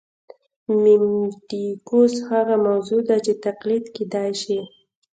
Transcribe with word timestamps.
میمیټیکوس 0.81 2.13
هغه 2.29 2.55
موضوع 2.67 3.01
ده 3.09 3.17
چې 3.25 3.33
تقلید 3.45 3.85
کېدای 3.95 4.31
شي 4.41 4.59